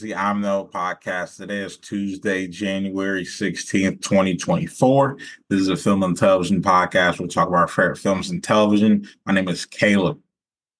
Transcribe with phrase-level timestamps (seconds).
[0.00, 1.36] is the I'm No podcast.
[1.36, 5.18] Today is Tuesday, January 16th, 2024.
[5.50, 7.18] This is a film and television podcast.
[7.18, 9.06] We'll talk about our favorite films and television.
[9.26, 10.18] My name is Caleb.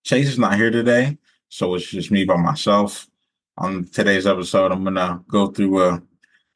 [0.05, 1.19] Chase is not here today,
[1.51, 3.09] so it's just me by myself.
[3.59, 6.03] On today's episode, I'm going to go through a,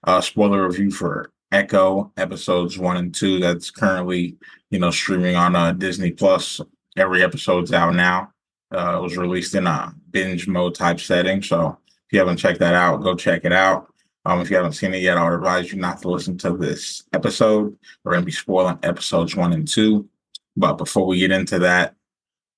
[0.05, 4.39] a spoiler review for Echo episodes one and two that's currently,
[4.71, 6.63] you know, streaming on uh, Disney Plus.
[6.97, 8.31] Every episode's out now.
[8.75, 11.43] Uh, it was released in a binge mode type setting.
[11.43, 13.93] So if you haven't checked that out, go check it out.
[14.27, 16.57] Um, if you haven't seen it yet, I would advise you not to listen to
[16.57, 17.77] this episode.
[18.03, 20.09] We're going to be spoiling episodes one and two.
[20.57, 21.95] But before we get into that,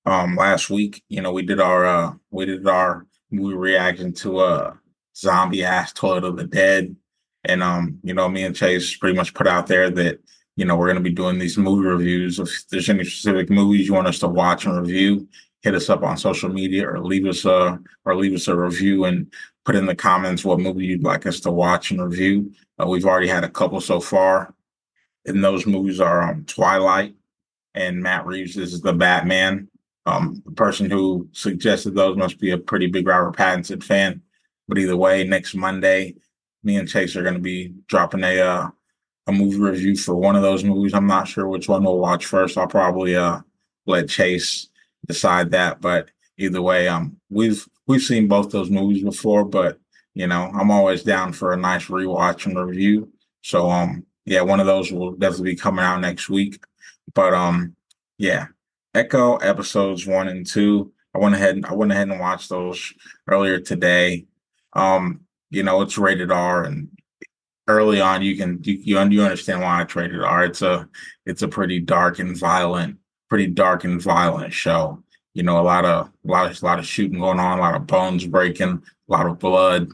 [0.05, 4.37] um, last week, you know, we did our uh, we did our movie reaction to
[4.37, 4.73] uh
[5.17, 6.95] zombie ass Toilet of the Dead,
[7.43, 10.19] and um, you know, me and Chase pretty much put out there that
[10.55, 12.39] you know we're going to be doing these movie reviews.
[12.39, 15.27] If there's any specific movies you want us to watch and review,
[15.67, 19.03] hit us up on social media or leave us a or leave us a review
[19.03, 19.29] and
[19.65, 22.49] put in the comments what movie you'd like us to watch and review.
[22.79, 24.53] Uh, we've already had a couple so far,
[25.25, 27.15] and those movies are um, Twilight
[27.75, 29.67] and Matt Reeves is the Batman.
[30.05, 34.21] Um, the person who suggested those must be a pretty big Robert Pattinson fan.
[34.69, 36.15] But either way, next Monday,
[36.63, 38.69] me and Chase are going to be dropping a uh,
[39.27, 40.93] a movie review for one of those movies.
[40.93, 42.57] I'm not sure which one we'll watch first.
[42.57, 43.41] I'll probably uh,
[43.85, 44.69] let Chase
[45.07, 45.81] decide that.
[45.81, 49.79] But either way, um, we've we've seen both those movies before, but
[50.13, 53.11] you know, I'm always down for a nice rewatch and review.
[53.41, 56.63] So um, yeah, one of those will definitely be coming out next week.
[57.13, 57.75] But um,
[58.17, 58.47] yeah,
[58.93, 60.91] Echo episodes one and two.
[61.13, 62.93] I went ahead and I went ahead and watched those
[63.27, 64.25] earlier today.
[64.73, 66.89] Um, you know, it's rated R and
[67.67, 70.45] early on you can you, you understand why I rated R.
[70.45, 70.87] It's a
[71.25, 72.97] it's a pretty dark and violent
[73.29, 75.01] pretty dark and violent show.
[75.33, 77.61] You know, a lot of a lot of a lot of shooting going on, a
[77.61, 79.89] lot of bones breaking, a lot of blood.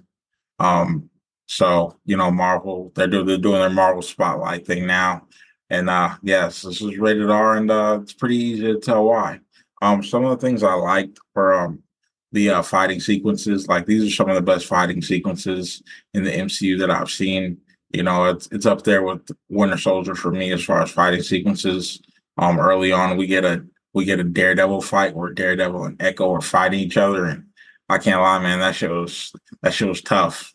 [0.59, 1.09] Um,
[1.47, 5.27] so you know, Marvel they're doing they're doing their Marvel spotlight thing now,
[5.69, 9.39] and uh, yes, this is rated R, and uh, it's pretty easy to tell why.
[9.81, 11.83] Um, some of the things I liked were um,
[12.31, 13.67] the uh, fighting sequences.
[13.67, 15.83] Like these are some of the best fighting sequences
[16.13, 17.57] in the MCU that I've seen.
[17.91, 21.21] You know, it's it's up there with Winter Soldier for me as far as fighting
[21.21, 22.01] sequences.
[22.37, 26.33] Um, early on, we get a we get a Daredevil fight where Daredevil and Echo
[26.33, 27.45] are fighting each other, and
[27.89, 30.53] I can't lie, man, that shit was that shit was tough.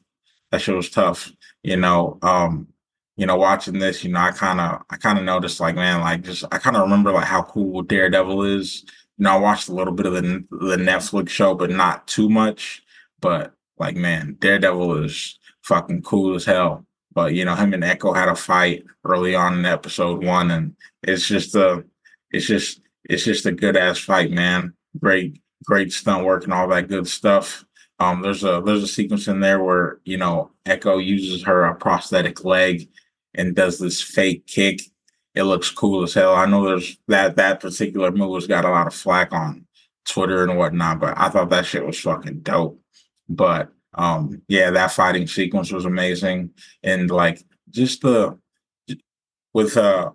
[0.50, 1.30] That shit was tough.
[1.62, 2.68] You know, um,
[3.16, 6.00] you know, watching this, you know, I kind of I kind of noticed like, man,
[6.00, 8.84] like just I kind of remember like how cool Daredevil is.
[9.18, 12.28] You know, I watched a little bit of the the Netflix show, but not too
[12.28, 12.82] much.
[13.20, 16.86] But like, man, Daredevil is fucking cool as hell.
[17.12, 20.76] But you know, him and Echo had a fight early on in episode one, and
[21.02, 21.84] it's just a,
[22.30, 24.74] it's just, it's just a good ass fight, man.
[24.98, 27.64] Great, great stunt work and all that good stuff.
[28.00, 31.74] Um, there's a there's a sequence in there where you know Echo uses her uh,
[31.74, 32.88] prosthetic leg
[33.34, 34.80] and does this fake kick.
[35.34, 36.34] It looks cool as hell.
[36.34, 39.66] I know there's that that particular move has got a lot of flack on
[40.04, 42.80] Twitter and whatnot, but I thought that shit was fucking dope.
[43.28, 46.50] But um yeah that fighting sequence was amazing.
[46.82, 48.38] And like just the
[49.52, 50.12] with uh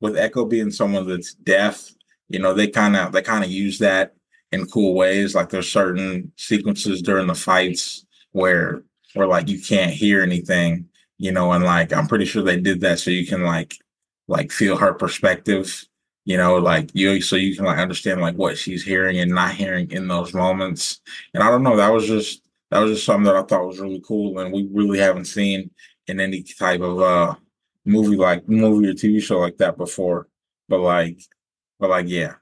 [0.00, 1.90] with echo being someone that's deaf
[2.28, 4.14] you know they kind of they kind of use that
[4.50, 5.34] in cool ways.
[5.34, 8.82] Like there's certain sequences during the fights where
[9.14, 10.88] where like you can't hear anything
[11.22, 13.76] you know and like i'm pretty sure they did that so you can like
[14.26, 15.86] like feel her perspective
[16.24, 19.54] you know like you so you can like understand like what she's hearing and not
[19.54, 21.00] hearing in those moments.
[21.32, 23.80] And i don't know that was just that was just something that I thought was
[23.80, 25.70] really cool, and we really haven't seen
[26.06, 27.34] in any type of uh
[27.84, 30.28] movie like movie or TV show like that before.
[30.70, 31.20] But like,
[31.78, 32.36] but like, yeah,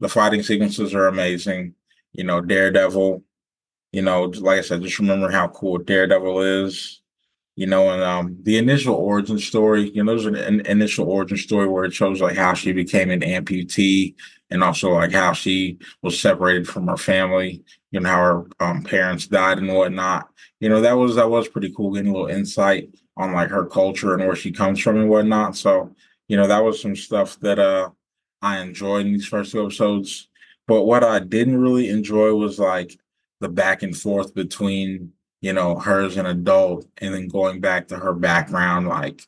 [0.00, 1.74] the fighting sequences are amazing.
[2.12, 3.22] You know, Daredevil.
[3.92, 7.02] You know, like I said, just remember how cool Daredevil is.
[7.58, 9.90] You know, and um, the initial origin story.
[9.90, 13.10] You know, there's an, an initial origin story where it shows like how she became
[13.10, 14.14] an amputee,
[14.50, 18.82] and also like how she was separated from her family you know how her um,
[18.82, 20.28] parents died and whatnot.
[20.60, 23.66] You know that was that was pretty cool, getting a little insight on like her
[23.66, 25.56] culture and where she comes from and whatnot.
[25.56, 25.94] So
[26.28, 27.90] you know that was some stuff that uh
[28.42, 30.28] I enjoyed in these first two episodes.
[30.66, 32.98] But what I didn't really enjoy was like
[33.40, 37.88] the back and forth between you know her as an adult and then going back
[37.88, 38.88] to her background.
[38.88, 39.22] Like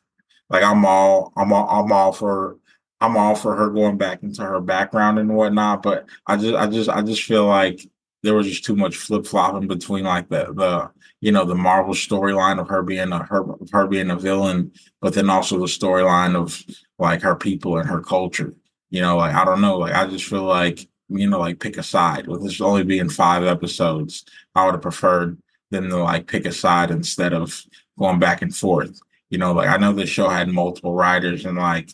[0.49, 2.57] like I'm all I'm all I'm all for
[2.99, 5.81] I'm all for her going back into her background and whatnot.
[5.83, 7.81] But I just I just I just feel like
[8.23, 10.91] there was just too much flip flopping between like the the
[11.21, 14.71] you know the Marvel storyline of her being a her her being a villain,
[15.01, 16.61] but then also the storyline of
[16.99, 18.53] like her people and her culture.
[18.89, 21.77] You know, like I don't know, like I just feel like you know, like pick
[21.77, 22.27] a side.
[22.27, 24.25] With this only being five episodes,
[24.55, 25.37] I would have preferred
[25.71, 27.59] them to like pick a side instead of
[27.97, 28.99] going back and forth.
[29.29, 31.89] You know, like I know the show had multiple writers and like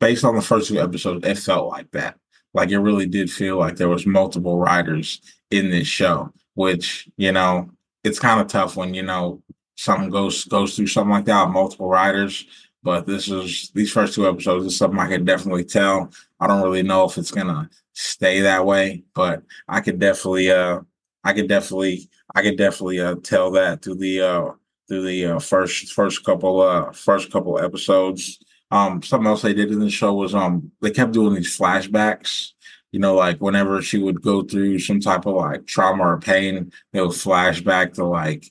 [0.00, 2.16] based on the first two episodes, it felt like that.
[2.54, 5.20] Like it really did feel like there was multiple writers
[5.50, 7.70] in this show, which, you know,
[8.04, 9.42] it's kind of tough when, you know,
[9.76, 12.46] something goes goes through something like that, multiple writers.
[12.82, 16.10] But this is these first two episodes is something I can definitely tell.
[16.38, 20.80] I don't really know if it's gonna stay that way, but I could definitely uh
[21.24, 24.50] I could definitely I could definitely uh tell that through the uh
[24.88, 28.38] through the uh, first first couple uh first couple episodes.
[28.70, 32.50] Um something else they did in the show was um they kept doing these flashbacks.
[32.92, 36.72] You know, like whenever she would go through some type of like trauma or pain,
[36.92, 38.50] they would flash back to like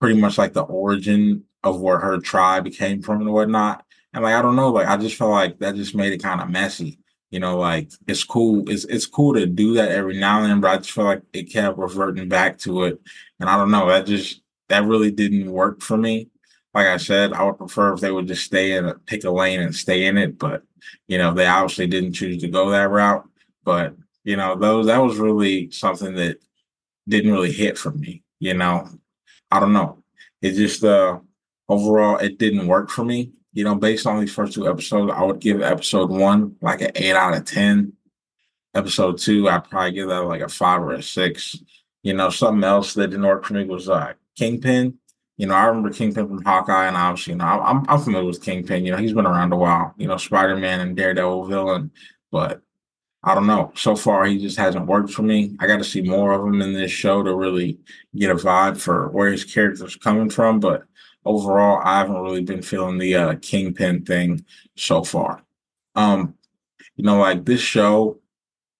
[0.00, 3.84] pretty much like the origin of where her tribe came from and whatnot.
[4.12, 6.40] And like I don't know, like I just felt like that just made it kind
[6.40, 6.98] of messy.
[7.30, 8.68] You know, like it's cool.
[8.68, 11.22] It's it's cool to do that every now and then, but I just feel like
[11.32, 13.00] it kept reverting back to it.
[13.38, 16.28] And I don't know, that just that really didn't work for me.
[16.74, 19.30] Like I said, I would prefer if they would just stay in it, pick a
[19.30, 20.38] lane and stay in it.
[20.38, 20.62] But
[21.08, 23.28] you know, they obviously didn't choose to go that route.
[23.64, 23.94] But
[24.24, 26.38] you know, those that was really something that
[27.08, 28.22] didn't really hit for me.
[28.40, 28.88] You know,
[29.50, 30.02] I don't know.
[30.42, 31.20] It just uh
[31.68, 33.32] overall it didn't work for me.
[33.52, 36.92] You know, based on these first two episodes, I would give episode one like an
[36.94, 37.94] eight out of ten.
[38.74, 41.56] Episode two, I'd probably give that like a five or a six.
[42.02, 44.98] You know, something else that didn't work for me was uh Kingpin.
[45.36, 48.42] You know, I remember Kingpin from Hawkeye, and obviously, you know, I'm I'm familiar with
[48.42, 48.84] Kingpin.
[48.84, 49.94] You know, he's been around a while.
[49.96, 51.90] You know, Spider Man and Daredevil villain,
[52.30, 52.62] but
[53.22, 53.72] I don't know.
[53.74, 55.56] So far, he just hasn't worked for me.
[55.60, 57.78] I got to see more of him in this show to really
[58.14, 60.60] get a vibe for where his character's coming from.
[60.60, 60.84] But
[61.24, 64.44] overall, I haven't really been feeling the uh, Kingpin thing
[64.76, 65.42] so far.
[65.94, 66.34] Um,
[66.96, 68.18] you know, like this show,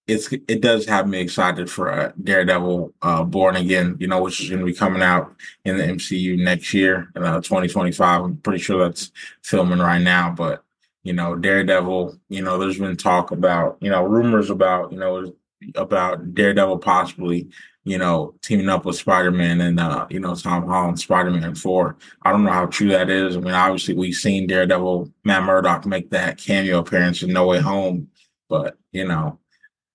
[0.06, 4.40] it's it does have me excited for uh, Daredevil uh, Born Again, you know, which
[4.40, 5.34] is going to be coming out
[5.64, 8.22] in the MCU next year, in uh, 2025.
[8.22, 10.64] I'm pretty sure that's filming right now, but
[11.02, 15.32] you know, Daredevil, you know, there's been talk about, you know, rumors about, you know,
[15.74, 17.48] about Daredevil possibly,
[17.84, 21.96] you know, teaming up with Spider-Man and uh, you know, Tom Holland, Spider-Man 4.
[22.22, 23.36] I don't know how true that is.
[23.36, 27.60] I mean, obviously we've seen Daredevil, Matt Murdock make that cameo appearance in No Way
[27.60, 28.08] Home,
[28.48, 29.38] but you know,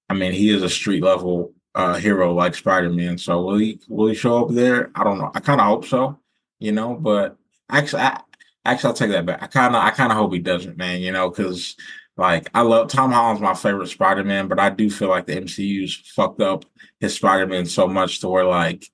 [0.10, 3.18] I mean, he is a street level uh hero like Spider-Man.
[3.18, 4.92] So will he will he show up there?
[4.96, 5.31] I don't know.
[5.34, 6.20] I kind of hope so,
[6.60, 7.38] you know, but
[7.70, 8.22] actually I,
[8.66, 9.44] Actually, I'll take that back.
[9.44, 11.00] I kind of, I kind of hope he doesn't, man.
[11.00, 11.76] You know, because
[12.18, 15.36] like I love Tom Holland's my favorite Spider Man, but I do feel like the
[15.36, 16.66] MCU's fucked up
[17.00, 18.86] his Spider Man so much to where like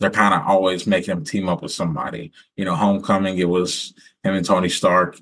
[0.00, 2.32] they're kind of always making him team up with somebody.
[2.56, 5.18] You know, Homecoming, it was him and Tony Stark.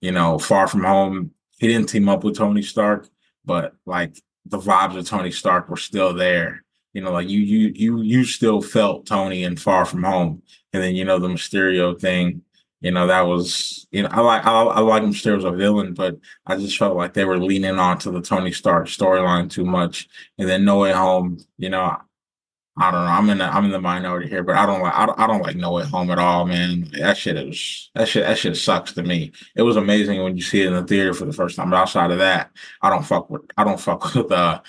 [0.00, 3.08] You know, Far From Home, he didn't team up with Tony Stark,
[3.44, 4.16] but like
[4.46, 6.64] the vibes of Tony Stark were still there.
[6.92, 10.42] You know, like you you you you still felt Tony in Far From Home,
[10.72, 12.42] and then you know the Mysterio thing
[12.80, 15.50] you know, that was you know I like I, I like him still as a
[15.50, 19.64] villain, but I just felt like they were leaning onto the Tony Stark storyline too
[19.64, 20.08] much.
[20.38, 21.96] And then No Way Home, you know,
[22.76, 23.10] I don't know.
[23.10, 25.26] I'm in the I'm in the minority here, but I don't like I don't, I
[25.26, 26.88] don't like No Way Home at all, man.
[26.98, 29.32] That shit is that shit that shit sucks to me.
[29.54, 31.76] It was amazing when you see it in the theater for the first time, but
[31.76, 32.50] outside of that,
[32.80, 34.62] I don't fuck with I don't fuck with uh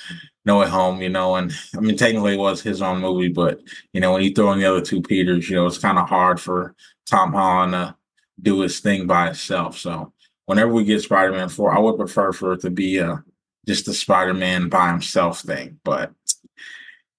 [0.46, 1.36] No Way Home, you know.
[1.36, 3.62] And I mean, technically, it was his own movie, but
[3.94, 6.10] you know, when you throw in the other two Peters, you know, it's kind of
[6.10, 6.76] hard for
[7.06, 7.96] Tom Holland to
[8.42, 9.78] do his thing by itself.
[9.78, 10.14] So
[10.46, 13.24] whenever we get Spider Man four, I would prefer for it to be a
[13.68, 15.80] just a Spider Man by himself thing.
[15.84, 16.12] But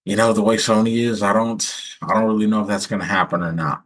[0.04, 1.62] you know the way Sony is, I don't
[2.02, 3.82] I don't really know if that's going to happen or not.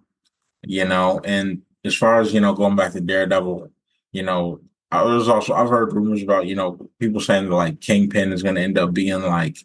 [0.63, 3.71] You know, and as far as you know, going back to Daredevil,
[4.13, 7.81] you know, I was also I've heard rumors about you know people saying that like
[7.81, 9.59] Kingpin is going to end up being like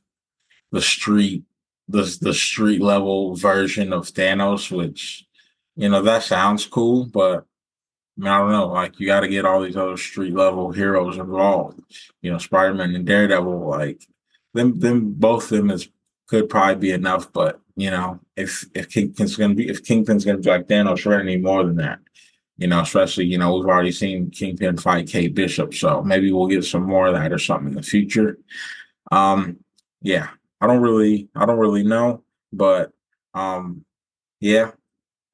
[0.71, 1.43] the street
[1.87, 5.25] the the street level version of Thanos, which
[5.75, 7.45] you know that sounds cool, but
[8.21, 8.67] I, don't know.
[8.67, 11.79] Like you got to get all these other street level heroes involved.
[12.21, 13.69] You know, Spider Man and Daredevil.
[13.69, 14.05] Like
[14.53, 15.89] them, them both of them is
[16.27, 17.31] could probably be enough.
[17.33, 21.39] But you know, if if Kingpin's gonna be if Kingpin's gonna be like Thanos, we're
[21.39, 21.99] more than that.
[22.57, 26.47] You know, especially you know we've already seen Kingpin fight Kate Bishop, so maybe we'll
[26.47, 28.37] get some more of that or something in the future.
[29.11, 29.57] Um,
[30.01, 32.23] yeah, I don't really, I don't really know,
[32.53, 32.91] but
[33.33, 33.83] um,
[34.39, 34.71] yeah,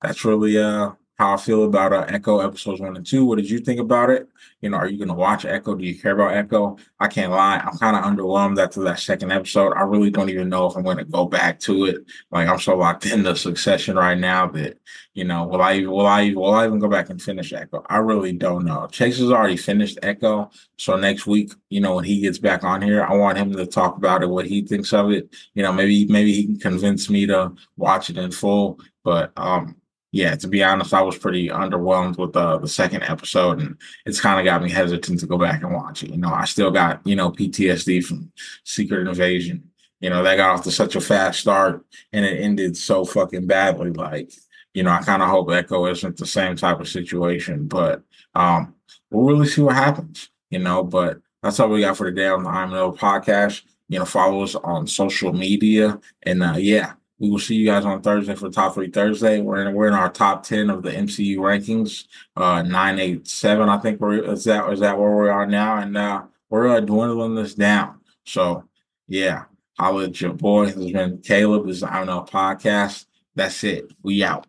[0.02, 3.26] that's really uh how I feel about uh, Echo episodes one and two.
[3.26, 4.30] What did you think about it?
[4.62, 5.76] You know, are you going to watch Echo?
[5.76, 6.78] Do you care about Echo?
[7.00, 7.58] I can't lie.
[7.58, 9.74] I'm kind of underwhelmed after that second episode.
[9.74, 12.06] I really don't even know if I'm going to go back to it.
[12.32, 14.80] Like I'm so locked into Succession right now that
[15.18, 17.84] you know, will I will I will I even go back and finish Echo?
[17.90, 18.88] I really don't know.
[18.92, 22.84] Chase has already finished Echo, so next week, you know, when he gets back on
[22.84, 25.36] here, I want him to talk about it, what he thinks of it.
[25.56, 28.80] You know, maybe maybe he can convince me to watch it in full.
[29.04, 29.78] But um,
[30.12, 34.22] yeah, to be honest, I was pretty underwhelmed with uh, the second episode, and it's
[34.22, 36.12] kind of got me hesitant to go back and watch it.
[36.12, 38.32] You know, I still got you know PTSD from
[38.64, 39.70] Secret Invasion.
[40.00, 43.48] You know, that got off to such a fast start, and it ended so fucking
[43.48, 43.92] badly.
[43.92, 44.32] Like,
[44.74, 48.02] you know, I kind of hope Echo isn't the same type of situation, but
[48.34, 48.76] um,
[49.12, 50.30] we'll really see what happens.
[50.50, 53.62] You know, but that's all we got for today on the I'm No podcast.
[53.90, 57.86] You know, follow us on social media, and uh, yeah we will see you guys
[57.86, 59.42] on Thursday for Top Three Thursday.
[59.42, 62.06] We're in we're in our top ten of the MCU rankings.
[62.36, 65.78] Uh, nine eight seven, I think we're is that is that where we are now,
[65.78, 68.00] and uh, we're uh, dwindling this down.
[68.26, 68.66] So
[69.08, 69.46] yeah,
[69.80, 70.68] I'll let your boy.
[70.68, 71.68] This has been Caleb.
[71.68, 73.06] This is I Know Podcast.
[73.36, 73.92] That's it.
[74.04, 74.48] We out.